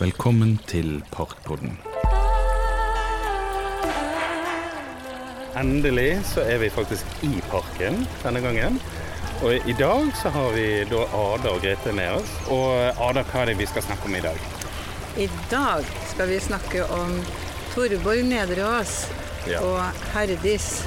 Velkommen 0.00 0.58
til 0.68 1.02
Parkpodden. 1.12 1.78
Endelig 5.56 6.20
så 6.28 6.40
er 6.44 6.58
vi 6.60 6.68
faktisk 6.70 7.06
i 7.24 7.30
parken 7.50 8.02
denne 8.22 8.42
gangen. 8.44 8.76
Og 9.42 9.54
i 9.68 9.72
dag 9.78 10.10
så 10.20 10.28
har 10.34 10.52
vi 10.52 10.66
da 10.90 11.00
Ada 11.16 11.52
og 11.54 11.62
Grete 11.64 11.92
med 11.96 12.10
oss. 12.18 12.34
Og 12.52 12.68
Ada, 13.08 13.24
hva 13.24 13.42
er 13.44 13.52
det 13.52 13.58
vi 13.62 13.68
skal 13.70 13.84
snakke 13.86 14.08
om 14.10 14.16
i 14.18 14.24
dag? 14.24 14.40
I 15.16 15.28
dag 15.50 15.84
skal 16.12 16.28
vi 16.28 16.40
snakke 16.44 16.84
om 16.92 17.16
Torborg 17.74 18.24
Nedreås 18.28 19.06
Ja. 19.46 19.60
og 19.62 19.80
Herdis 20.12 20.82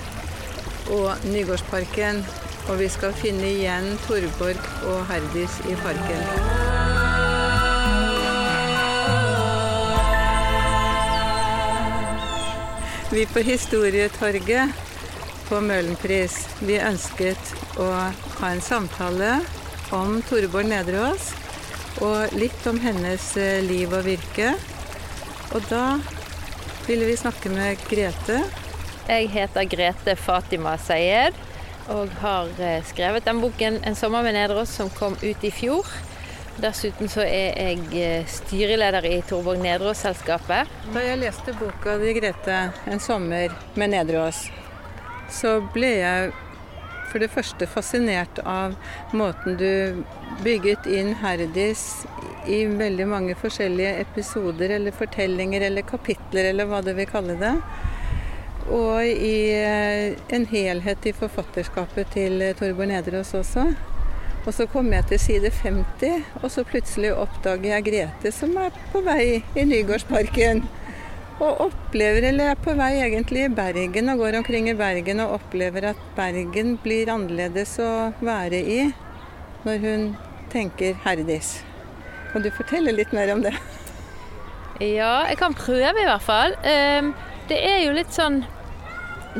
og 0.91 1.15
Nygårdsparken. 1.25 2.25
Og 2.69 2.79
vi 2.79 2.89
skal 2.91 3.13
finne 3.13 3.47
igjen 3.55 3.95
Torborg 4.05 4.59
og 4.85 5.05
Herdis 5.09 5.61
i 5.65 5.77
parken. 5.79 6.78
Vi 13.11 13.25
på 13.25 13.39
Historietorget 13.39 14.69
på 15.47 15.57
Møhlenpris, 15.65 16.35
vi 16.61 16.75
ønsket 16.77 17.53
å 17.81 17.87
ha 17.89 18.49
en 18.51 18.61
samtale 18.61 19.39
om 19.97 20.19
Toreborg 20.29 20.69
Nedreås 20.69 21.31
og 22.05 22.35
litt 22.37 22.67
om 22.69 22.77
hennes 22.83 23.25
eh, 23.41 23.63
liv 23.65 23.89
og 23.97 24.05
virke. 24.05 24.51
Og 25.57 25.65
da 25.71 25.97
ville 26.85 27.09
vi 27.09 27.17
snakke 27.17 27.49
med 27.49 27.81
Grete. 27.89 28.43
Jeg 29.09 29.31
heter 29.33 29.65
Grete 29.73 30.13
Fatima 30.13 30.75
Sayed 30.77 31.33
og 31.89 32.13
har 32.21 32.53
eh, 32.61 32.85
skrevet 32.85 33.25
den 33.25 33.41
boken 33.41 33.81
'En 33.81 33.97
sommer 33.97 34.21
med 34.21 34.37
Nedreås' 34.37 34.77
som 34.77 34.93
kom 34.93 35.17
ut 35.23 35.43
i 35.43 35.49
fjor. 35.49 35.89
Dessuten 36.59 37.07
så 37.07 37.23
er 37.23 37.55
jeg 37.55 37.83
eh, 37.95 38.25
styreleder 38.27 39.05
i 39.07 39.21
Torborg 39.27 39.61
Nedreås-selskapet. 39.63 40.67
Da 40.91 41.03
jeg 41.05 41.21
leste 41.21 41.53
boka 41.55 41.95
di, 42.01 42.11
Grete, 42.17 42.57
'En 42.85 42.99
sommer 42.99 43.53
med 43.79 43.93
Nedreås', 43.93 44.49
så 45.31 45.61
ble 45.73 45.91
jeg 46.01 46.33
for 47.11 47.23
det 47.23 47.31
første 47.31 47.67
fascinert 47.67 48.41
av 48.45 48.75
måten 49.15 49.55
du 49.57 50.03
bygget 50.43 50.85
inn 50.85 51.15
Herdis 51.21 52.05
i 52.47 52.65
veldig 52.65 53.07
mange 53.07 53.35
forskjellige 53.39 53.95
episoder 54.03 54.75
eller 54.75 54.91
fortellinger 54.91 55.61
eller 55.69 55.87
kapitler 55.87 56.51
eller 56.51 56.67
hva 56.69 56.81
du 56.83 56.91
vil 56.97 57.09
kalle 57.09 57.37
det. 57.39 57.55
Og 58.69 59.05
i 59.05 59.37
eh, 59.55 60.17
en 60.35 60.45
helhet 60.51 61.07
i 61.07 61.15
forfatterskapet 61.15 62.11
til 62.13 62.41
eh, 62.41 62.53
Torborg 62.57 62.91
Nedreås 62.91 63.33
også. 63.33 63.65
Og 64.49 64.55
så 64.57 64.65
kom 64.65 64.87
jeg 64.89 65.05
til 65.05 65.19
side 65.21 65.49
50, 65.53 66.23
og 66.41 66.49
så 66.49 66.63
plutselig 66.65 67.11
oppdager 67.13 67.67
jeg 67.69 67.83
Grete 67.85 68.31
som 68.33 68.55
er 68.57 68.73
på 68.89 69.03
vei 69.05 69.43
i 69.53 69.65
Nygårdsparken. 69.69 70.63
Og 71.37 71.59
opplever, 71.67 72.25
eller 72.31 72.55
er 72.55 72.57
på 72.57 72.73
vei 72.73 72.95
egentlig 72.97 73.43
i 73.45 73.51
Bergen 73.53 74.09
og 74.09 74.23
går 74.23 74.39
omkring 74.39 74.71
i 74.71 74.73
Bergen 74.79 75.21
og 75.21 75.35
opplever 75.37 75.91
at 75.91 76.01
Bergen 76.17 76.79
blir 76.81 77.11
annerledes 77.13 77.75
å 77.77 78.09
være 78.25 78.63
i 78.65 78.79
når 79.67 79.85
hun 79.85 80.09
tenker 80.49 80.97
Herdis. 81.05 81.59
Kan 82.33 82.41
du 82.41 82.49
fortelle 82.57 82.95
litt 82.97 83.13
mer 83.13 83.29
om 83.35 83.45
det? 83.45 83.53
Ja, 84.81 85.27
jeg 85.29 85.37
kan 85.37 85.53
prøve 85.53 85.93
i 85.93 86.09
hvert 86.09 86.25
fall. 86.25 86.57
Ehm, 86.65 87.13
Det 87.49 87.61
er 87.65 87.83
jo 87.85 87.93
litt 87.93 88.13
sånn 88.13 88.43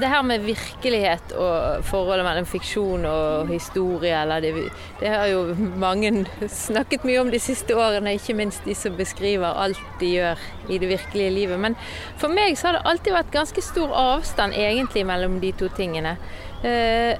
det 0.01 0.09
her 0.11 0.23
med 0.25 0.43
virkelighet 0.45 1.33
og 1.37 1.85
forholdet 1.87 2.25
mellom 2.25 2.47
fiksjon 2.49 3.05
og 3.09 3.51
historie, 3.51 4.19
det, 4.43 4.51
det 4.99 5.11
har 5.11 5.27
jo 5.31 5.55
mange 5.79 6.25
snakket 6.47 7.05
mye 7.07 7.21
om 7.21 7.31
de 7.31 7.39
siste 7.41 7.75
årene, 7.77 8.15
ikke 8.17 8.35
minst 8.37 8.65
de 8.67 8.75
som 8.77 8.95
beskriver 8.99 9.47
alt 9.51 9.81
de 10.01 10.13
gjør 10.15 10.45
i 10.69 10.79
det 10.81 10.91
virkelige 10.91 11.33
livet. 11.35 11.59
Men 11.59 11.77
for 12.19 12.31
meg 12.33 12.57
så 12.57 12.69
har 12.69 12.79
det 12.79 12.85
alltid 12.91 13.17
vært 13.17 13.33
ganske 13.35 13.65
stor 13.65 13.93
avstand 13.95 14.55
egentlig 14.57 15.05
mellom 15.07 15.39
de 15.43 15.51
to 15.59 15.71
tingene. 15.77 16.17
Eh, 16.63 17.17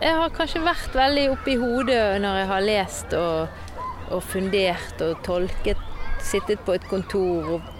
Jeg 0.00 0.16
har 0.16 0.30
kanskje 0.32 0.62
vært 0.64 0.94
veldig 0.96 1.26
oppi 1.34 1.58
hodet 1.60 2.22
når 2.24 2.38
jeg 2.38 2.46
har 2.48 2.62
lest 2.64 3.12
og, 3.18 3.58
og 4.08 4.22
fundert 4.24 5.02
og 5.04 5.18
tolket, 5.26 5.76
sittet 6.24 6.62
på 6.64 6.72
et 6.72 6.86
kontor 6.88 7.50
og 7.58 7.79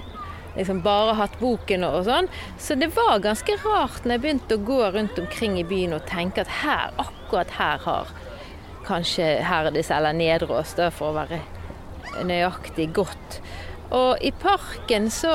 liksom 0.61 0.83
bare 0.85 1.17
hatt 1.19 1.39
boken 1.41 1.87
og 1.89 2.05
sånn. 2.09 2.31
Så 2.61 2.77
det 2.79 2.93
var 2.97 3.23
ganske 3.25 3.57
rart 3.65 4.05
når 4.05 4.17
jeg 4.17 4.25
begynte 4.25 4.59
å 4.59 4.67
gå 4.71 4.81
rundt 4.95 5.19
omkring 5.21 5.59
i 5.61 5.67
byen 5.67 5.97
og 5.97 6.07
tenke 6.11 6.45
at 6.45 6.61
her, 6.61 6.93
akkurat 7.01 7.57
her 7.59 7.83
har 7.87 8.13
kanskje 8.87 9.41
Herdis 9.47 9.91
eller 9.95 10.17
Nedreås, 10.17 10.75
for 10.97 11.11
å 11.11 11.19
være 11.21 11.41
nøyaktig 12.27 12.91
godt. 12.97 13.41
Og 13.95 14.23
i 14.23 14.33
parken 14.33 15.11
så 15.11 15.35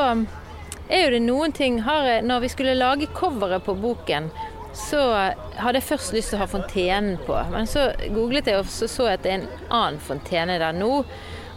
er 0.88 1.06
jo 1.06 1.13
det 1.16 1.24
noen 1.25 1.53
ting 1.56 1.80
jeg, 1.81 2.22
Når 2.24 2.44
vi 2.44 2.50
skulle 2.50 2.75
lage 2.78 3.07
coveret 3.13 3.63
på 3.66 3.75
boken, 3.75 4.30
så 4.75 5.00
hadde 5.56 5.80
jeg 5.80 5.88
først 5.88 6.13
lyst 6.13 6.34
til 6.34 6.38
å 6.38 6.44
ha 6.44 6.50
fontenen 6.52 7.18
på. 7.25 7.36
Men 7.52 7.68
så 7.68 7.90
googlet 8.12 8.47
jeg 8.52 8.59
og 8.59 8.68
så 8.69 8.90
så 8.92 9.09
jeg 9.09 9.19
at 9.19 9.24
det 9.24 9.31
er 9.31 9.40
en 9.40 9.50
annen 9.69 10.02
fontene 10.03 10.59
der 10.59 10.75
nå. 10.75 11.06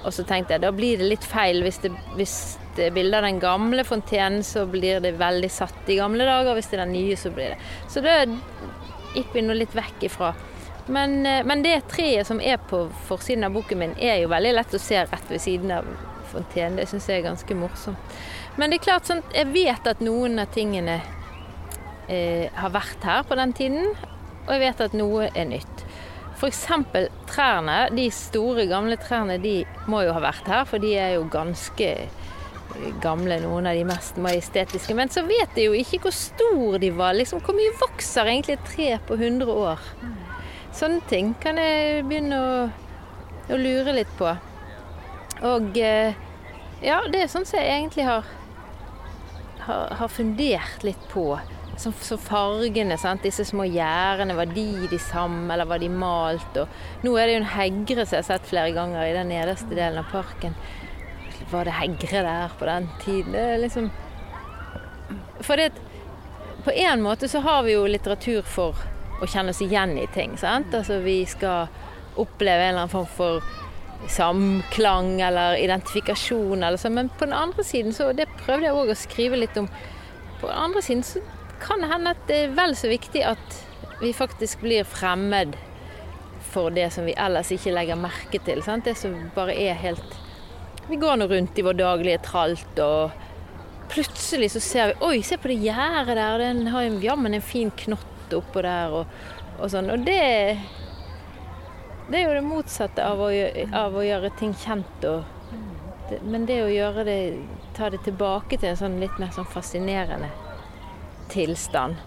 Og 0.04 0.14
så 0.14 0.24
tenkte 0.26 0.54
jeg 0.54 0.62
da 0.62 0.70
blir 0.74 1.00
det 1.00 1.08
litt 1.10 1.26
feil 1.26 1.64
hvis 1.64 1.80
det, 1.82 1.90
hvis 2.18 2.36
det 2.78 2.88
er 2.88 2.94
bilde 2.94 3.18
av 3.18 3.26
den 3.26 3.40
gamle 3.42 3.82
fontenen, 3.86 4.44
så 4.46 4.64
blir 4.70 5.00
det 5.02 5.16
veldig 5.18 5.50
satt 5.50 5.90
i 5.90 5.98
gamle 5.98 6.26
dager. 6.28 6.54
Hvis 6.54 6.70
det 6.70 6.78
er 6.78 6.84
den 6.84 6.94
nye, 6.94 7.16
så 7.18 7.32
blir 7.34 7.54
det 7.54 7.90
Så 7.90 8.04
da 8.04 8.20
gikk 9.16 9.34
vi 9.34 9.42
nå 9.42 9.56
litt 9.56 9.74
vekk 9.74 10.06
ifra. 10.10 10.32
Men, 10.88 11.26
eh, 11.26 11.44
men 11.44 11.62
det 11.62 11.88
treet 11.90 12.26
som 12.26 12.40
er 12.40 12.56
på 12.56 12.86
forsiden 13.08 13.44
av 13.44 13.52
boken 13.52 13.78
min, 13.78 13.96
er 14.00 14.22
jo 14.22 14.30
veldig 14.32 14.54
lett 14.56 14.74
å 14.74 14.80
se 14.80 15.02
rett 15.04 15.30
ved 15.30 15.42
siden 15.42 15.72
av 15.74 15.88
fontenen. 16.32 16.78
Det 16.78 16.88
syns 16.88 17.08
jeg 17.08 17.20
er 17.20 17.28
ganske 17.28 17.56
morsomt. 17.58 18.20
Men 18.56 18.70
det 18.70 18.80
er 18.80 18.86
klart 18.86 19.08
sånn, 19.08 19.22
jeg 19.34 19.52
vet 19.52 19.86
at 19.86 20.00
noen 20.00 20.40
av 20.42 20.48
tingene 20.54 21.00
eh, 22.08 22.48
har 22.54 22.72
vært 22.74 23.04
her 23.04 23.26
på 23.28 23.36
den 23.38 23.52
tiden, 23.52 23.92
og 24.46 24.54
jeg 24.54 24.64
vet 24.64 24.80
at 24.88 24.96
noe 24.96 25.28
er 25.34 25.50
nytt. 25.50 25.77
F.eks. 26.38 26.64
trærne, 27.26 27.78
de 27.96 28.06
store, 28.14 28.68
gamle 28.70 28.96
trærne, 29.02 29.40
de 29.42 29.64
må 29.90 30.04
jo 30.06 30.12
ha 30.14 30.22
vært 30.22 30.46
her, 30.46 30.64
for 30.70 30.78
de 30.78 30.92
er 30.94 31.16
jo 31.16 31.24
ganske 31.32 31.88
gamle, 33.02 33.40
noen 33.42 33.66
av 33.66 33.74
de 33.74 33.84
mest 33.88 34.20
majestetiske. 34.22 34.94
Men 34.94 35.10
så 35.10 35.24
vet 35.26 35.56
jeg 35.58 35.66
jo 35.66 35.74
ikke 35.74 36.04
hvor 36.06 36.14
stor 36.14 36.78
de 36.78 36.92
var. 36.94 37.16
Liksom, 37.18 37.42
hvor 37.42 37.56
mye 37.58 37.74
vokser 37.80 38.30
egentlig 38.30 38.58
et 38.58 38.68
tre 38.70 38.90
på 39.08 39.18
100 39.18 39.50
år? 39.50 39.82
Sånne 40.78 41.02
ting 41.10 41.34
kan 41.42 41.58
jeg 41.58 42.04
begynne 42.06 42.38
å, 42.38 42.56
å 43.50 43.58
lure 43.58 43.96
litt 43.96 44.14
på. 44.18 44.30
Og 45.48 45.78
eh, 45.82 46.14
ja, 46.84 47.00
det 47.10 47.24
er 47.24 47.30
sånn 47.32 47.46
som 47.48 47.58
jeg 47.58 47.72
egentlig 47.80 48.06
har, 48.06 48.26
har, 49.66 49.94
har 49.98 50.12
fundert 50.12 50.86
litt 50.86 51.08
på. 51.10 51.32
Som, 51.78 51.94
så 52.02 52.16
fargene, 52.18 52.96
sant? 52.98 53.22
disse 53.22 53.44
små 53.46 53.62
gjerdene, 53.70 54.34
var 54.34 54.50
de 54.50 54.88
de 54.90 54.98
samme, 54.98 55.46
eller 55.54 55.68
var 55.70 55.78
de 55.78 55.90
malt? 55.92 56.56
Og 56.58 57.04
nå 57.06 57.14
er 57.14 57.28
det 57.28 57.36
jo 57.36 57.42
en 57.44 57.52
hegre 57.52 58.06
som 58.06 58.16
jeg 58.16 58.24
har 58.24 58.28
sett 58.32 58.48
flere 58.50 58.74
ganger 58.74 59.04
i 59.06 59.14
den 59.14 59.30
nederste 59.30 59.70
delen 59.70 60.00
av 60.02 60.10
parken. 60.10 60.56
Var 61.52 61.68
det 61.68 61.76
hegre 61.78 62.24
der 62.26 62.56
på 62.58 62.66
den 62.66 62.88
tiden? 63.04 63.32
Det 63.32 63.44
er 63.44 63.62
liksom 63.62 63.90
For 65.46 65.56
det, 65.56 65.70
på 66.64 66.74
en 66.74 67.02
måte 67.02 67.28
så 67.30 67.40
har 67.46 67.62
vi 67.62 67.76
jo 67.76 67.86
litteratur 67.86 68.42
for 68.42 68.76
å 69.22 69.26
kjenne 69.30 69.54
oss 69.54 69.62
igjen 69.62 69.94
i 69.98 70.08
ting. 70.14 70.34
sant? 70.38 70.74
Altså 70.74 70.98
vi 71.04 71.22
skal 71.30 71.70
oppleve 72.18 72.66
en 72.66 72.74
eller 72.74 72.82
annen 72.82 72.92
form 72.92 73.06
for 73.06 73.46
samklang 74.10 75.20
eller 75.22 75.56
identifikasjon 75.62 76.62
eller 76.62 76.78
sånn. 76.78 76.98
Men 76.98 77.10
på 77.18 77.26
den 77.26 77.38
andre 77.38 77.64
siden, 77.64 77.94
så 77.94 78.10
det 78.12 78.28
prøvde 78.42 78.68
jeg 78.68 78.78
òg 78.78 78.92
å 78.92 78.98
skrive 78.98 79.38
litt 79.38 79.56
om. 79.58 79.70
På 80.40 80.50
den 80.50 80.58
andre 80.68 80.82
siden 80.84 81.06
så 81.06 81.22
kan 81.60 81.84
hende 81.90 82.14
at 82.14 82.28
det 82.28 82.42
er 82.44 82.54
vel 82.56 82.76
så 82.76 82.90
viktig 82.90 83.24
at 83.26 83.58
vi 84.00 84.12
faktisk 84.14 84.60
blir 84.60 84.86
fremmed 84.86 85.56
for 86.48 86.70
det 86.70 86.90
som 86.90 87.04
vi 87.04 87.16
ellers 87.18 87.50
ikke 87.52 87.74
legger 87.74 87.98
merke 87.98 88.40
til. 88.44 88.62
Sant? 88.64 88.86
Det 88.86 88.96
som 88.98 89.14
bare 89.34 89.56
er 89.56 89.78
helt 89.78 90.16
Vi 90.88 90.96
går 90.96 91.18
nå 91.20 91.26
rundt 91.28 91.58
i 91.58 91.62
vår 91.66 91.76
daglige 91.76 92.20
tralt, 92.24 92.78
og 92.80 93.10
plutselig 93.92 94.54
så 94.54 94.60
ser 94.64 94.92
vi 94.92 95.08
Oi, 95.10 95.22
se 95.22 95.36
på 95.36 95.50
det 95.50 95.58
gjerdet 95.66 96.16
der, 96.16 96.38
den 96.40 96.70
har 96.72 96.86
jo 96.86 97.02
jammen 97.02 97.36
en 97.36 97.44
fin 97.44 97.70
knott 97.84 98.32
oppå 98.32 98.62
der, 98.64 98.94
og, 99.02 99.18
og 99.58 99.68
sånn. 99.72 99.90
Og 99.92 100.06
det 100.06 100.56
Det 102.08 102.22
er 102.22 102.24
jo 102.24 102.36
det 102.38 102.44
motsatte 102.46 103.04
av 103.04 103.20
å, 103.20 103.28
av 103.76 103.96
å 103.96 104.04
gjøre 104.06 104.32
ting 104.40 104.54
kjent 104.56 105.04
og 105.04 105.34
Men 106.24 106.46
det 106.48 106.62
å 106.64 106.72
gjøre 106.72 107.04
det 107.04 107.20
Ta 107.76 107.90
det 107.92 108.00
tilbake 108.06 108.56
til 108.56 108.70
en 108.70 108.80
sånn 108.80 109.00
litt 109.00 109.18
mer 109.20 109.28
sånn 109.36 109.46
fascinerende 109.46 110.30
tilstand. 111.32 111.98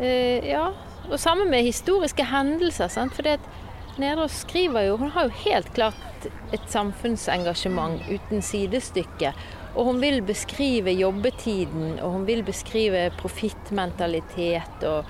Eh, 0.00 0.44
ja, 0.44 0.70
og 1.10 1.20
sammen 1.20 1.50
med 1.50 1.64
historiske 1.64 2.26
hendelser. 2.30 2.88
Sant? 2.92 3.18
at 3.26 3.40
Nedreås 3.96 4.42
skriver 4.44 4.82
jo 4.90 4.96
Hun 4.96 5.10
har 5.10 5.28
jo 5.28 5.38
helt 5.46 5.72
klart 5.74 6.26
et 6.52 6.66
samfunnsengasjement 6.68 8.02
uten 8.08 8.42
sidestykke. 8.42 9.32
Og 9.76 9.84
hun 9.84 10.00
vil 10.00 10.22
beskrive 10.22 10.92
jobbetiden, 10.96 11.98
og 12.00 12.12
hun 12.12 12.26
vil 12.26 12.42
beskrive 12.44 13.10
profittmentalitet 13.20 14.84
og 14.88 15.04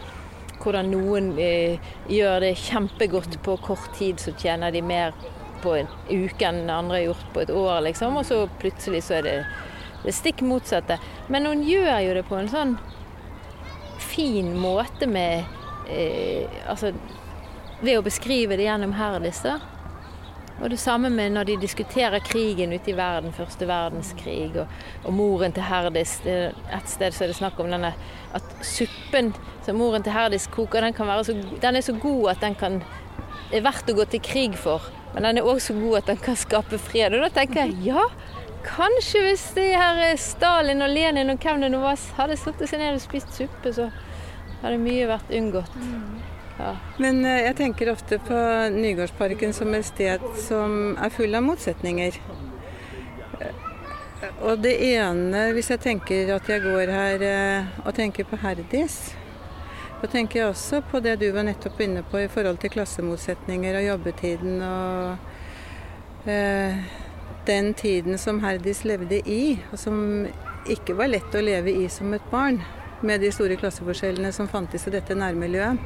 hvordan 0.63 0.91
noen 0.91 1.31
eh, 1.39 1.79
gjør 2.11 2.41
det 2.43 2.57
kjempegodt 2.59 3.39
på 3.45 3.57
kort 3.63 3.93
tid, 3.99 4.19
så 4.19 4.33
tjener 4.35 4.75
de 4.75 4.83
mer 4.83 5.15
på 5.63 5.77
en 5.79 5.89
uke 6.11 6.49
enn 6.49 6.67
andre 6.71 6.99
har 6.99 7.05
gjort 7.11 7.31
på 7.35 7.45
et 7.45 7.53
år, 7.55 7.81
liksom. 7.87 8.19
Og 8.19 8.27
så 8.27 8.41
plutselig 8.61 9.05
så 9.07 9.21
er 9.21 9.27
det 9.27 9.37
det 10.03 10.15
stikk 10.15 10.43
motsatte. 10.47 10.99
Men 11.29 11.47
hun 11.47 11.65
gjør 11.67 11.99
jo 12.05 12.15
det 12.19 12.27
på 12.29 12.39
en 12.39 12.51
sånn 12.51 12.77
fin 14.17 14.51
måte 14.59 15.07
med 15.07 15.45
eh, 15.93 16.49
Altså 16.67 16.93
ved 17.81 17.99
å 17.99 18.05
beskrive 18.05 18.57
det 18.57 18.65
gjennom 18.65 18.95
Herdis. 18.97 19.43
Og 20.57 20.71
det 20.73 20.79
samme 20.81 21.11
med 21.13 21.35
når 21.35 21.51
de 21.51 21.57
diskuterer 21.61 22.23
krigen 22.25 22.73
ute 22.73 22.89
i 22.91 22.97
verden, 22.97 23.35
første 23.37 23.69
verdenskrig, 23.69 24.55
og, 24.57 24.71
og 25.05 25.13
moren 25.13 25.53
til 25.53 25.67
Herdis. 25.69 26.15
Et 26.25 26.89
sted 26.89 27.13
så 27.13 27.27
er 27.27 27.33
det 27.33 27.37
snakk 27.37 27.61
om 27.61 27.69
denne 27.69 27.93
at 28.37 28.55
suppen 28.65 29.35
som 29.67 29.77
moren 29.77 30.07
til 30.07 30.17
Herdis 30.17 30.49
koker, 30.49 30.87
den, 30.87 30.97
så, 30.97 31.37
den 31.61 31.77
er 31.77 31.85
så 31.85 31.93
god 32.01 32.31
at 32.33 32.47
den 32.47 32.57
kan 32.57 32.81
er 33.55 33.63
verdt 33.63 33.91
å 33.93 33.97
gå 33.99 34.07
til 34.11 34.23
krig 34.25 34.57
for. 34.59 34.89
Men 35.15 35.29
den 35.29 35.41
er 35.41 35.49
òg 35.49 35.61
så 35.63 35.77
god 35.77 36.01
at 36.01 36.11
den 36.11 36.25
kan 36.25 36.39
skape 36.39 36.81
fred. 36.83 37.15
Og 37.15 37.23
da 37.27 37.31
tenker 37.37 37.63
jeg 37.63 37.93
ja, 37.93 38.09
kanskje 38.67 39.23
hvis 39.29 39.45
de 39.57 39.69
her 39.77 40.03
Stalin 40.21 40.83
og 40.83 40.91
Lenin 40.93 41.31
og 41.33 41.43
hvem 41.43 41.63
det 41.63 41.71
nå 41.73 41.83
var, 41.85 42.01
hadde 42.19 42.39
satt 42.41 42.65
seg 42.65 42.83
ned 42.83 42.97
og 42.97 43.05
spist 43.05 43.37
suppe, 43.37 43.73
så 43.77 43.91
hadde 44.63 44.81
mye 44.83 45.11
vært 45.11 45.31
unngått. 45.39 45.77
Ja. 46.57 46.73
Men 47.03 47.21
eh, 47.25 47.43
jeg 47.45 47.57
tenker 47.59 47.93
ofte 47.93 48.19
på 48.25 48.41
Nygårdsparken 48.73 49.53
som 49.57 49.75
et 49.77 49.89
sted 49.89 50.25
som 50.47 50.97
er 50.97 51.13
full 51.13 51.37
av 51.37 51.45
motsetninger. 51.45 52.17
Og 54.47 54.59
det 54.65 54.75
ene, 54.81 55.51
hvis 55.53 55.69
jeg 55.75 55.83
tenker 55.85 56.33
at 56.35 56.49
jeg 56.49 56.65
går 56.65 56.91
her 56.93 57.25
eh, 57.25 57.79
og 57.85 57.93
tenker 57.97 58.27
på 58.29 58.39
Herdis, 58.41 59.15
da 60.01 60.09
tenker 60.13 60.41
jeg 60.41 60.53
også 60.53 60.83
på 60.91 61.01
det 61.05 61.19
du 61.21 61.29
var 61.33 61.47
nettopp 61.47 61.81
inne 61.85 62.03
på 62.05 62.21
i 62.25 62.31
forhold 62.33 62.61
til 62.61 62.73
klassemotsetninger 62.73 63.79
og 63.79 63.87
jobbetiden 63.87 64.59
og 64.65 66.29
eh, 66.29 66.81
den 67.47 67.73
tiden 67.77 68.19
som 68.21 68.41
Herdis 68.45 68.83
levde 68.89 69.21
i, 69.21 69.59
og 69.73 69.79
som 69.81 70.27
ikke 70.69 70.97
var 70.99 71.13
lett 71.13 71.37
å 71.37 71.45
leve 71.45 71.73
i 71.85 71.87
som 71.93 72.13
et 72.17 72.33
barn 72.33 72.59
med 73.01 73.21
de 73.21 73.31
store 73.33 73.57
klasseforskjellene 73.61 74.33
som 74.33 74.49
fantes 74.49 74.87
i 74.89 74.93
dette 74.95 75.17
nærmiljøet. 75.19 75.81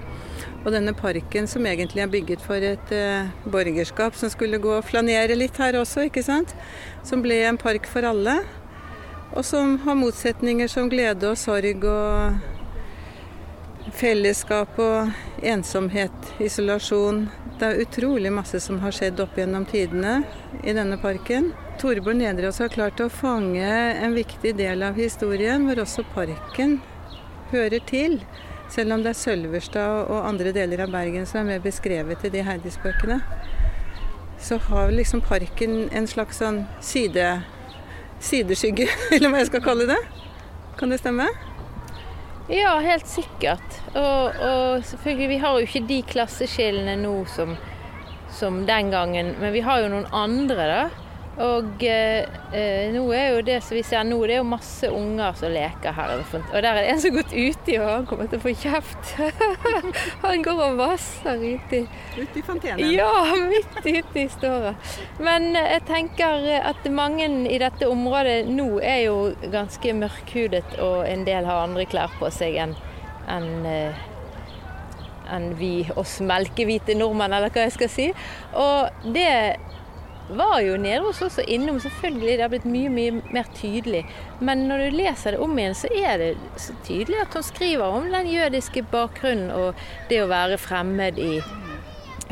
Og 0.65 0.71
denne 0.75 0.95
parken 0.97 1.49
som 1.51 1.67
egentlig 1.67 2.05
er 2.05 2.12
bygget 2.12 2.45
for 2.45 2.62
et 2.62 2.93
eh, 2.95 3.31
borgerskap 3.51 4.17
som 4.19 4.31
skulle 4.33 4.61
gå 4.62 4.77
og 4.77 4.87
flanere 4.87 5.39
litt 5.39 5.59
her 5.61 5.79
også, 5.81 6.07
ikke 6.09 6.25
sant. 6.27 6.55
Som 7.07 7.25
ble 7.25 7.43
en 7.49 7.61
park 7.61 7.89
for 7.91 8.07
alle. 8.07 8.41
Og 9.31 9.45
som 9.47 9.79
har 9.85 9.99
motsetninger 9.99 10.71
som 10.71 10.91
glede 10.91 11.31
og 11.31 11.39
sorg 11.39 11.85
og 11.87 12.41
fellesskap 13.97 14.79
og 14.83 15.43
ensomhet, 15.47 16.35
isolasjon. 16.43 17.25
Det 17.59 17.69
er 17.69 17.83
utrolig 17.85 18.33
masse 18.33 18.61
som 18.63 18.79
har 18.85 18.95
skjedd 18.95 19.21
opp 19.23 19.39
gjennom 19.39 19.67
tidene 19.69 20.21
i 20.63 20.75
denne 20.77 20.99
parken. 21.01 21.51
Toreborg 21.81 22.19
Nedreås 22.21 22.61
har 22.61 22.73
klart 22.73 23.01
å 23.01 23.09
fange 23.13 23.65
en 23.67 24.15
viktig 24.17 24.53
del 24.59 24.85
av 24.85 24.99
historien, 25.01 25.65
hvor 25.67 25.81
også 25.81 26.05
parken 26.15 26.79
hører 27.50 27.82
til. 27.87 28.20
Selv 28.70 28.94
om 28.94 29.02
det 29.02 29.12
er 29.12 29.19
Sølverstad 29.19 30.11
og 30.12 30.29
andre 30.29 30.52
deler 30.55 30.85
av 30.85 30.93
Bergen 30.94 31.26
som 31.26 31.43
er 31.43 31.49
mer 31.49 31.64
beskrevet 31.64 32.23
i 32.25 32.31
de 32.31 32.44
Heidis-bøkene, 32.47 33.19
så 34.41 34.61
har 34.70 34.94
liksom 34.94 35.20
parken 35.26 35.88
en 35.93 36.06
slags 36.08 36.38
sånn 36.41 36.62
side, 36.85 37.26
sideskygge, 38.23 38.87
eller 39.17 39.32
hva 39.32 39.43
jeg 39.43 39.50
skal 39.50 39.64
kalle 39.64 39.88
det. 39.91 39.99
Kan 40.79 40.94
det 40.94 41.00
stemme? 41.02 41.26
Ja, 42.50 42.79
helt 42.82 43.06
sikkert. 43.11 43.76
Og, 43.94 44.38
og 44.38 44.87
selvfølgelig, 44.87 45.29
vi 45.35 45.43
har 45.43 45.58
jo 45.58 45.67
ikke 45.67 45.87
de 45.91 46.00
klasseskillene 46.14 46.96
nå 47.03 47.14
som, 47.31 47.55
som 48.35 48.64
den 48.67 48.91
gangen, 48.94 49.35
men 49.43 49.55
vi 49.55 49.62
har 49.67 49.82
jo 49.82 49.93
noen 49.93 50.08
andre, 50.14 50.67
da 50.70 50.82
og 51.41 51.85
eh, 51.89 52.91
nå 52.93 53.03
er 53.17 53.31
jo 53.35 53.45
det 53.47 53.61
som 53.65 53.77
vi 53.79 53.83
ser 53.87 54.05
nå, 54.05 54.19
det 54.29 54.35
er 54.37 54.43
jo 54.43 54.49
masse 54.51 54.91
unger 54.93 55.39
som 55.39 55.55
leker 55.55 55.95
her. 55.97 56.13
Og 56.21 56.57
der 56.59 56.69
er 56.69 56.81
det 56.83 56.91
en 56.93 57.01
som 57.01 57.15
har 57.15 57.23
gått 57.23 57.33
uti, 57.33 57.77
og 57.79 57.87
han 57.89 58.09
kommer 58.11 58.29
til 58.29 58.41
å 58.41 58.45
få 58.45 58.53
kjeft. 58.61 59.15
han 60.27 60.45
går 60.45 60.61
og 60.67 60.77
vasser 60.83 61.41
uti. 61.41 61.81
Ute 62.19 62.43
i 62.43 62.45
fontenen? 62.45 62.93
Ja, 62.93 63.09
midt 63.41 63.81
ute 63.81 64.21
i 64.21 64.27
han. 64.43 64.77
Men 65.23 65.49
jeg 65.57 65.87
tenker 65.89 66.45
at 66.61 66.91
mange 66.93 67.31
i 67.49 67.57
dette 67.63 67.89
området 67.89 68.45
nå 68.51 68.69
er 68.85 69.07
jo 69.07 69.17
ganske 69.49 69.97
mørkhudet, 69.97 70.77
og 70.85 71.09
en 71.09 71.25
del 71.29 71.49
har 71.49 71.65
andre 71.65 71.89
klær 71.89 72.13
på 72.21 72.29
seg 72.35 72.61
enn 72.61 72.77
en, 73.31 73.67
eh, 73.67 74.07
enn 75.31 75.53
vi 75.57 75.89
oss 75.97 76.19
melkehvite 76.21 76.97
nordmenn, 76.99 77.33
eller 77.33 77.53
hva 77.55 77.67
jeg 77.69 77.77
skal 77.79 77.93
si. 77.93 78.09
Og 78.59 79.13
det 79.15 79.31
var 80.37 80.61
jo 80.65 80.77
nede 80.81 81.03
hos 81.05 81.23
oss 81.23 81.38
og 81.43 81.49
innom, 81.50 81.81
selvfølgelig. 81.82 82.37
Det 82.37 82.44
har 82.44 82.53
blitt 82.53 82.69
mye 82.69 82.91
mye 82.93 83.17
mer 83.35 83.49
tydelig. 83.56 84.05
Men 84.41 84.67
når 84.69 84.85
du 84.85 84.99
leser 85.00 85.37
det 85.37 85.43
om 85.44 85.59
igjen, 85.59 85.77
så 85.77 85.91
er 85.97 86.21
det 86.21 86.31
så 86.61 86.77
tydelig 86.87 87.21
at 87.23 87.35
hun 87.37 87.47
skriver 87.47 87.97
om 87.99 88.06
den 88.12 88.31
jødiske 88.31 88.85
bakgrunnen 88.93 89.50
og 89.55 89.81
det 90.11 90.23
å 90.23 90.31
være 90.31 90.61
fremmed 90.61 91.19
i, 91.21 91.41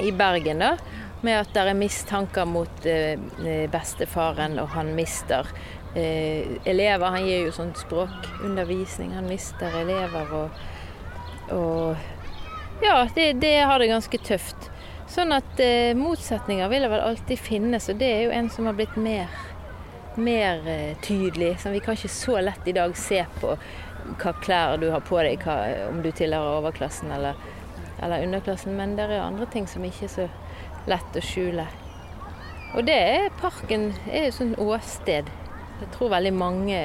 i 0.04 0.12
Bergen. 0.12 0.64
da, 0.64 0.76
Med 1.22 1.40
at 1.40 1.52
det 1.54 1.66
er 1.66 1.78
mistanker 1.78 2.46
mot 2.46 2.86
eh, 2.86 3.18
bestefaren, 3.72 4.58
og 4.62 4.70
han 4.76 4.94
mister 4.94 5.48
eh, 5.94 6.58
elever. 6.64 7.10
Han 7.10 7.26
gir 7.26 7.48
jo 7.48 7.56
sånn 7.56 7.74
språkundervisning. 7.78 9.14
Han 9.18 9.28
mister 9.30 9.74
elever 9.82 10.34
og, 10.42 10.64
og 11.54 12.06
Ja, 12.78 13.08
det, 13.14 13.32
det 13.42 13.56
har 13.66 13.80
det 13.82 13.90
ganske 13.90 14.18
tøft. 14.22 14.70
Sånn 15.08 15.32
at 15.32 15.60
eh, 15.62 15.96
motsetninger 15.96 16.68
vil 16.68 16.84
vel 16.92 17.00
alltid 17.00 17.40
finnes, 17.40 17.88
og 17.88 17.96
det 18.00 18.08
er 18.12 18.26
jo 18.26 18.34
en 18.36 18.50
som 18.52 18.68
har 18.68 18.76
blitt 18.76 18.96
mer, 19.00 19.32
mer 20.20 20.60
eh, 20.68 20.96
tydelig. 21.04 21.54
Som 21.62 21.72
vi 21.72 21.80
kan 21.84 21.96
ikke 21.96 22.12
så 22.12 22.36
lett 22.44 22.68
i 22.68 22.76
dag 22.76 22.92
se 22.96 23.22
på 23.40 23.54
hva 24.20 24.34
klær 24.42 24.76
du 24.80 24.90
har 24.92 25.00
på 25.04 25.20
deg, 25.24 25.44
hva, 25.44 25.88
om 25.88 26.02
du 26.04 26.10
tilhører 26.12 26.60
overklassen 26.60 27.12
eller, 27.16 27.40
eller, 28.02 28.24
underklassen. 28.26 28.76
Men 28.76 28.96
det 28.98 29.08
er 29.08 29.22
andre 29.22 29.48
ting 29.52 29.68
som 29.70 29.84
ikke 29.88 30.06
er 30.10 30.14
så 30.18 30.28
lett 30.88 31.16
å 31.16 31.24
skjule. 31.24 31.64
Og 32.76 32.84
det 32.84 32.98
er 33.00 33.30
parken 33.40 33.90
er 34.12 34.28
jo 34.28 34.36
sånn 34.42 34.56
åsted. 34.60 35.30
Jeg 35.78 35.92
tror 35.94 36.12
veldig 36.12 36.34
mange 36.36 36.80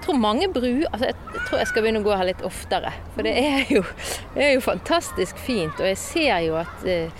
jeg 0.00 0.06
tror 0.06 0.16
mange 0.16 0.46
bru... 0.48 0.86
Altså, 0.88 1.10
jeg 1.10 1.40
tror 1.44 1.58
jeg 1.60 1.68
skal 1.68 1.84
begynne 1.84 2.00
å 2.00 2.04
gå 2.06 2.14
her 2.16 2.30
litt 2.30 2.40
oftere. 2.46 2.94
For 3.12 3.26
det 3.26 3.34
er 3.36 3.68
jo, 3.68 3.82
det 4.32 4.46
er 4.46 4.54
jo 4.54 4.62
fantastisk 4.64 5.36
fint. 5.36 5.76
Og 5.76 5.90
jeg 5.90 5.98
ser 6.00 6.38
jo 6.46 6.54
at 6.56 6.86
eh, 6.88 7.12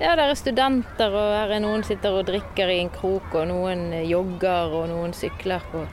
ja, 0.00 0.16
der 0.18 0.24
er 0.24 0.34
studenter, 0.34 1.14
og 1.14 1.30
her 1.36 1.52
er 1.54 1.62
noen 1.62 1.84
sitter 1.86 2.18
og 2.18 2.26
drikker 2.26 2.72
i 2.74 2.80
en 2.82 2.90
krok, 2.90 3.30
og 3.38 3.46
noen 3.52 3.92
jogger, 4.02 4.74
og 4.80 4.88
noen 4.90 5.14
sykler 5.14 5.62
på 5.70 5.84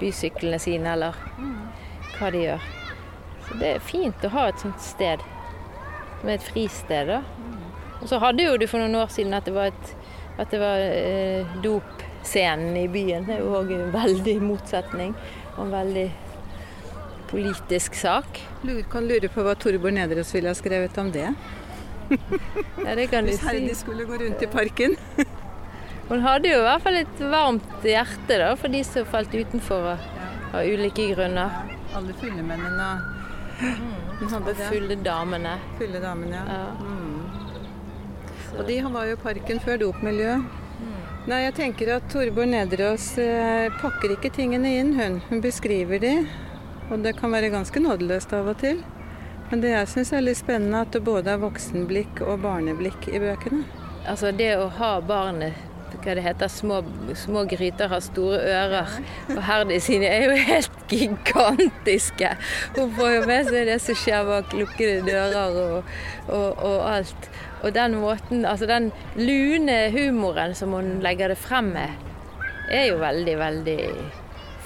bysyklene 0.00 0.58
sine, 0.58 0.96
eller 0.96 1.18
hva 2.16 2.30
de 2.34 2.42
gjør. 2.48 2.66
Så 3.46 3.58
det 3.62 3.70
er 3.76 3.86
fint 3.92 4.26
å 4.26 4.34
ha 4.34 4.48
et 4.50 4.62
sånt 4.66 4.82
sted. 4.82 5.22
Med 6.24 6.34
et 6.34 6.50
fristed, 6.50 7.14
da. 7.14 7.22
Og 8.00 8.10
så 8.10 8.18
hadde 8.18 8.42
jo 8.42 8.58
du 8.58 8.66
for 8.66 8.82
noen 8.82 8.98
år 9.04 9.14
siden 9.14 9.38
at 9.38 9.46
det 9.46 9.54
var, 9.54 9.70
et, 9.70 9.94
at 10.34 10.50
det 10.50 10.60
var 10.62 10.82
eh, 10.82 11.54
dopscenen 11.62 12.74
i 12.74 12.88
byen. 12.90 13.30
Det 13.30 13.38
er 13.38 13.44
jo 13.44 13.54
òg 13.60 13.70
veldig 13.94 14.36
motsetning 14.42 15.14
og 15.60 15.66
en 15.66 15.74
veldig 15.74 16.06
politisk 17.30 17.94
sak. 17.94 18.40
Du 18.64 18.72
kan 18.90 19.04
lure 19.06 19.28
på 19.30 19.44
hva 19.44 19.54
Torbjørn 19.60 20.00
Nedreås 20.00 20.32
ville 20.34 20.50
ha 20.50 20.56
skrevet 20.56 20.96
om 20.98 21.10
det. 21.12 21.28
ja, 22.86 22.94
det 22.96 23.10
kan 23.12 23.26
du. 23.26 23.30
Hvis 23.30 23.44
Herdi 23.44 23.74
skulle 23.76 24.06
gå 24.08 24.18
rundt 24.22 24.42
i 24.42 24.48
parken. 24.50 24.96
Hun 26.10 26.24
hadde 26.24 26.50
jo 26.50 26.58
i 26.58 26.64
hvert 26.64 26.82
fall 26.82 26.98
et 26.98 27.20
varmt 27.30 27.84
hjerte 27.86 28.38
da, 28.40 28.54
for 28.58 28.72
de 28.72 28.80
som 28.86 29.06
falt 29.06 29.34
utenfor 29.36 29.92
av, 29.92 30.08
av 30.50 30.66
ulike 30.66 31.12
grunner. 31.12 31.60
Alle 31.94 32.16
fuglemennene. 32.18 32.88
mm. 33.60 34.24
og 34.40 34.64
fulle 34.64 34.96
damene. 35.04 35.54
Fulle 35.78 36.00
damene, 36.02 36.40
ja. 36.40 36.56
ja. 36.56 36.72
Mm. 36.80 37.20
Og 38.56 38.66
de 38.66 38.80
var 38.96 39.06
jo 39.06 39.20
parken 39.22 39.62
før 39.62 39.78
dopmiljøet. 39.84 40.59
Nei, 41.28 41.42
jeg 41.44 41.52
tenker 41.58 41.90
at 41.98 42.06
Torbjørn 42.08 42.54
Nedreås 42.54 43.10
eh, 43.20 43.66
pakker 43.82 44.14
ikke 44.14 44.30
tingene 44.32 44.70
inn, 44.78 44.94
hun. 44.96 45.18
Hun 45.28 45.42
beskriver 45.44 46.00
de, 46.00 46.14
og 46.88 47.02
det 47.04 47.12
kan 47.18 47.34
være 47.34 47.50
ganske 47.52 47.82
nådeløst 47.84 48.32
av 48.38 48.48
og 48.54 48.56
til. 48.62 48.80
Men 49.50 49.60
det 49.60 49.74
jeg 49.74 49.90
syns 49.92 50.14
er 50.16 50.24
litt 50.24 50.40
spennende, 50.40 50.80
at 50.80 50.94
det 50.96 51.02
både 51.04 51.34
er 51.34 51.42
voksenblikk 51.42 52.22
og 52.24 52.40
barneblikk 52.46 53.10
i 53.12 53.20
bøkene. 53.20 53.66
Altså 54.08 54.32
det 54.32 54.54
å 54.56 54.70
ha 54.78 54.94
barnet 55.04 55.66
hva 56.00 56.14
det 56.16 56.24
heter, 56.24 56.48
små, 56.48 56.80
små 57.18 57.44
gryter 57.50 57.90
har 57.92 58.00
store 58.00 58.38
ører. 58.40 58.96
Og 59.34 59.42
Herdi 59.44 59.76
sine 59.84 60.08
er 60.08 60.30
jo 60.30 60.38
helt 60.48 60.78
gigantiske. 60.88 62.30
Hun 62.78 62.94
får 62.96 63.14
jo 63.18 63.22
med 63.28 63.50
seg 63.50 63.68
det 63.68 63.76
som 63.84 63.98
skjer 63.98 64.24
bak 64.28 64.54
lukkede 64.56 65.02
dører 65.04 65.60
og, 65.66 65.94
og, 66.28 66.48
og 66.56 66.78
alt. 66.94 67.30
Og 67.60 67.74
den 67.76 67.98
måten, 68.00 68.44
altså 68.48 68.66
den 68.66 68.88
lune 69.18 69.90
humoren 69.92 70.54
som 70.56 70.72
hun 70.72 70.98
legger 71.04 71.32
det 71.32 71.38
frem 71.40 71.72
med, 71.74 72.06
er 72.70 72.86
jo 72.88 73.00
veldig, 73.00 73.36
veldig 73.38 73.80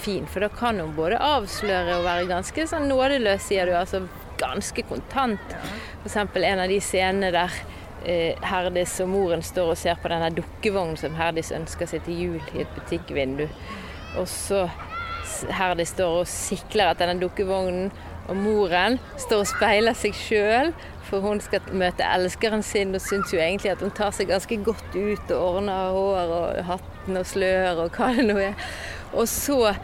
fin. 0.04 0.26
For 0.30 0.44
da 0.44 0.50
kan 0.52 0.80
hun 0.80 0.94
både 0.96 1.18
avsløre 1.18 1.98
og 1.98 2.06
være 2.06 2.28
ganske 2.30 2.66
sånn 2.70 2.86
nådeløs, 2.90 3.48
sier 3.48 3.70
du. 3.70 3.74
Altså 3.78 4.04
ganske 4.38 4.84
kontant. 4.88 5.56
F.eks. 6.02 6.16
en 6.16 6.64
av 6.64 6.68
de 6.68 6.80
scenene 6.82 7.30
der 7.34 7.58
eh, 8.04 8.40
Herdis 8.44 8.98
og 9.04 9.10
moren 9.14 9.44
står 9.44 9.74
og 9.74 9.80
ser 9.80 10.00
på 10.00 10.10
denne 10.12 10.32
dukkevognen 10.34 10.98
som 11.00 11.16
Herdis 11.18 11.52
ønsker 11.54 11.90
seg 11.90 12.04
til 12.06 12.24
jul 12.26 12.54
i 12.54 12.64
et 12.64 12.74
butikkvindu. 12.76 13.46
Og 14.20 14.28
så 14.30 14.66
Herdis 15.54 15.94
står 15.94 16.20
og 16.22 16.30
sikler 16.30 16.92
etter 16.92 17.08
denne 17.08 17.24
dukkevognen, 17.24 17.88
og 18.24 18.36
moren 18.40 18.98
står 19.20 19.42
og 19.42 19.48
speiler 19.50 19.96
seg 19.96 20.14
sjøl, 20.16 20.70
for 21.08 21.24
hun 21.24 21.40
skal 21.44 21.64
møte 21.72 22.06
elskeren 22.06 22.62
sin 22.64 22.94
og 22.96 23.02
syns 23.04 23.32
jo 23.34 23.40
egentlig 23.40 23.72
at 23.74 23.82
hun 23.84 23.92
tar 23.94 24.14
seg 24.16 24.30
ganske 24.32 24.58
godt 24.66 24.94
ut 24.96 25.34
og 25.34 25.40
ordner 25.40 25.90
hår 25.96 26.32
og 26.38 26.62
hatten 26.70 27.20
og 27.20 27.26
slør 27.28 27.84
og 27.84 27.98
hva 27.98 28.12
det 28.16 28.28
nå 28.30 28.38
er. 28.50 28.70
Og 29.12 29.28
så 29.30 29.74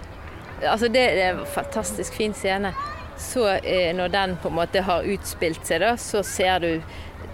Altså 0.60 0.90
det, 0.92 1.00
det 1.16 1.22
er 1.24 1.38
en 1.38 1.46
fantastisk 1.48 2.12
fin 2.12 2.34
scene. 2.36 2.74
Så 3.16 3.46
eh, 3.64 3.94
når 3.96 4.08
den 4.12 4.34
på 4.42 4.50
en 4.50 4.58
måte 4.58 4.82
har 4.84 5.06
utspilt 5.08 5.64
seg, 5.64 5.80
da, 5.80 5.94
så 5.96 6.20
ser 6.20 6.60
du 6.60 6.68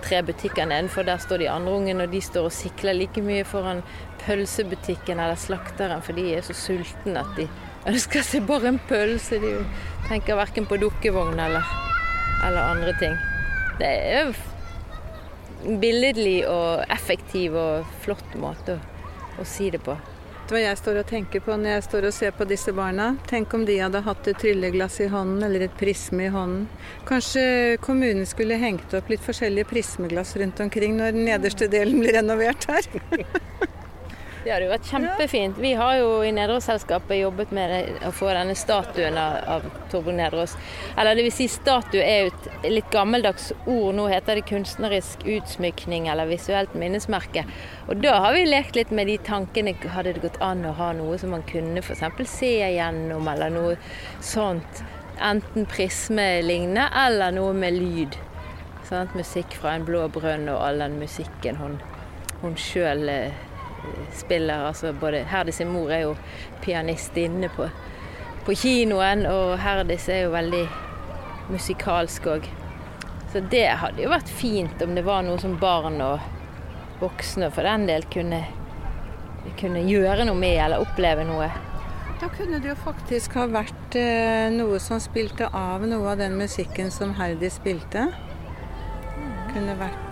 tre 0.04 0.22
butikker 0.22 0.66
nedenfor. 0.66 1.02
Der 1.02 1.18
står 1.18 1.42
de 1.42 1.50
andre 1.50 1.74
ungene, 1.74 2.06
og 2.06 2.14
de 2.14 2.20
står 2.22 2.46
og 2.46 2.54
sikler 2.54 2.94
like 2.94 3.22
mye 3.22 3.42
foran 3.42 3.82
pølsebutikken 4.22 5.20
eller 5.22 5.38
slakteren, 5.38 6.02
for 6.02 6.14
de 6.14 6.34
er 6.34 6.46
så 6.46 6.54
sultne 6.54 7.22
at 7.22 7.38
de 7.38 7.48
ønsker 7.86 8.26
seg 8.26 8.46
bare 8.48 8.74
en 8.74 8.82
pølse. 8.88 9.42
De 9.42 9.56
tenker 10.08 10.38
verken 10.38 10.66
på 10.70 10.78
dukkevogn 10.82 11.40
eller, 11.48 11.66
eller 12.46 12.62
andre 12.62 12.94
ting. 13.02 13.18
Det 13.76 13.86
er 13.86 14.34
en 15.66 15.80
billedlig 15.80 16.46
og 16.48 16.84
effektiv 16.92 17.56
og 17.60 17.96
flott 18.04 18.36
måte 18.40 18.78
å, 18.78 19.00
å 19.42 19.44
si 19.48 19.68
det 19.72 19.82
på. 19.84 19.96
Vet 20.46 20.52
du 20.52 20.54
hva 20.54 20.60
jeg 20.62 20.78
står 20.78 20.98
og 21.00 21.08
tenker 21.10 21.42
på 21.42 21.54
når 21.58 21.72
jeg 21.72 21.84
står 21.88 22.04
og 22.06 22.14
ser 22.14 22.34
på 22.38 22.46
disse 22.46 22.70
barna? 22.70 23.08
Tenk 23.26 23.50
om 23.56 23.64
de 23.66 23.80
hadde 23.80 24.04
hatt 24.06 24.28
et 24.30 24.38
trylleglass 24.38 25.00
i 25.02 25.08
hånden 25.10 25.42
eller 25.42 25.64
et 25.66 25.74
prisme 25.76 26.28
i 26.28 26.30
hånden. 26.30 26.68
Kanskje 27.08 27.42
kommunen 27.82 28.22
skulle 28.30 28.60
hengt 28.62 28.94
opp 28.94 29.10
litt 29.10 29.24
forskjellige 29.26 29.66
prismeglass 29.72 30.36
rundt 30.38 30.62
omkring 30.62 30.94
når 31.00 31.18
den 31.18 31.26
nederste 31.26 31.66
delen 31.72 31.98
blir 31.98 32.14
renovert 32.20 32.68
her. 32.70 32.86
Det 34.46 34.52
hadde 34.54 34.66
jo 34.68 34.70
vært 34.70 34.86
kjempefint. 34.86 35.56
Vi 35.58 35.72
har 35.74 35.96
jo 35.98 36.10
i 36.22 36.28
Nedreås-selskapet 36.30 37.18
jobbet 37.18 37.50
med 37.56 37.96
å 38.06 38.12
få 38.14 38.28
denne 38.30 38.54
statuen 38.54 39.16
av, 39.18 39.40
av 39.56 39.64
Torbjørn 39.90 40.20
Nedreås. 40.20 40.52
Eller 40.94 41.18
det 41.18 41.24
vil 41.26 41.32
si, 41.34 41.48
statue 41.50 42.04
er 42.06 42.20
jo 42.20 42.28
et 42.30 42.68
litt 42.70 42.92
gammeldags 42.94 43.48
ord. 43.64 43.96
Nå 43.98 44.04
heter 44.12 44.38
det 44.38 44.44
kunstnerisk 44.46 45.24
utsmykning 45.26 46.06
eller 46.12 46.30
visuelt 46.30 46.76
minnesmerke. 46.78 47.42
Og 47.88 47.98
da 48.04 48.20
har 48.22 48.36
vi 48.36 48.44
lekt 48.46 48.78
litt 48.78 48.92
med 48.94 49.10
de 49.10 49.16
tankene. 49.26 49.74
Hadde 49.96 50.12
det 50.14 50.22
gått 50.28 50.38
an 50.38 50.62
å 50.70 50.76
ha 50.78 50.92
noe 50.94 51.18
som 51.18 51.34
man 51.34 51.42
kunne 51.50 51.82
f.eks. 51.82 52.06
se 52.30 52.52
gjennom, 52.76 53.26
eller 53.34 53.50
noe 53.50 53.74
sånt. 54.22 54.84
Enten 55.18 55.66
prismelignende 55.74 56.86
eller 57.02 57.34
noe 57.34 57.50
med 57.64 57.80
lyd. 57.80 58.14
Sånn, 58.86 59.10
Musikk 59.18 59.58
fra 59.58 59.74
en 59.74 59.90
blå 59.90 60.06
brønn 60.14 60.46
og 60.54 60.62
all 60.68 60.86
den 60.86 61.00
musikken 61.02 61.58
hun, 61.58 61.80
hun 62.44 62.54
sjøl 62.54 63.10
spiller. 64.14 64.66
Altså 64.68 64.92
både 64.92 65.24
Herdis 65.28 65.60
sin 65.60 65.72
mor 65.72 65.92
er 65.92 66.06
jo 66.06 66.14
pianist 66.64 67.16
inne 67.16 67.50
på, 67.52 67.68
på 68.46 68.56
kinoen, 68.56 69.26
og 69.30 69.56
Herdis 69.62 70.08
er 70.12 70.26
jo 70.26 70.34
veldig 70.34 70.64
musikalsk 71.50 72.30
òg. 72.36 72.48
Så 73.32 73.42
det 73.52 73.66
hadde 73.82 74.02
jo 74.02 74.12
vært 74.12 74.30
fint 74.32 74.82
om 74.82 74.94
det 74.96 75.04
var 75.06 75.24
noe 75.26 75.38
som 75.42 75.58
barn 75.60 76.00
og 76.00 76.22
voksne 77.00 77.50
for 77.52 77.66
den 77.66 77.84
del 77.88 78.06
kunne, 78.12 78.44
kunne 79.60 79.82
gjøre 79.84 80.24
noe 80.28 80.38
med 80.38 80.56
eller 80.64 80.84
oppleve 80.84 81.26
noe. 81.28 81.50
Da 82.16 82.30
kunne 82.32 82.62
det 82.64 82.70
jo 82.70 82.78
faktisk 82.80 83.34
ha 83.36 83.44
vært 83.52 83.98
eh, 84.00 84.46
noe 84.54 84.78
som 84.80 85.02
spilte 85.04 85.50
av 85.52 85.84
noe 85.84 86.14
av 86.14 86.22
den 86.22 86.38
musikken 86.38 86.88
som 86.94 87.12
Herdi 87.18 87.50
spilte. 87.52 88.06
Kunne 89.52 89.76
vært 89.76 90.06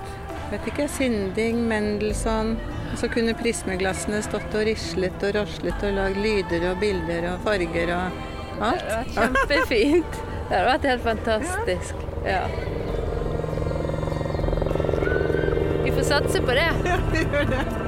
vet 0.51 0.69
ikke, 0.69 0.89
Sinding, 0.93 1.65
Mendelssohn. 1.71 2.59
Og 2.95 2.99
så 3.01 3.09
kunne 3.11 3.33
prismeglassene 3.35 4.21
stått 4.23 4.53
og 4.55 4.69
rislet 4.69 5.25
og 5.27 5.33
raslet 5.35 5.81
og 5.83 5.97
lagd 5.97 6.21
lyder 6.23 6.69
og 6.69 6.77
bilder 6.79 7.25
og 7.33 7.41
farger 7.43 7.91
og 7.91 8.21
alt. 8.63 8.85
Det 8.85 8.95
var 8.95 9.09
kjempefint. 9.17 10.21
Det 10.21 10.55
hadde 10.55 10.69
vært 10.69 10.87
helt 10.93 11.03
fantastisk. 11.03 12.05
Ja. 12.23 12.45
Vi 15.83 15.97
får 15.97 16.07
satse 16.13 16.45
på 16.47 16.55
det. 16.55 16.69
Ja, 16.87 17.01
vi 17.11 17.25
gjør 17.27 17.51
det. 17.51 17.84